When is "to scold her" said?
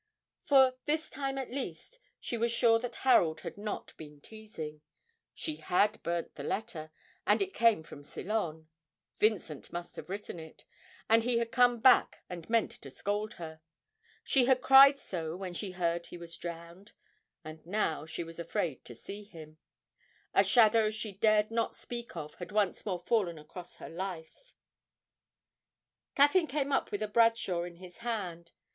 12.71-13.61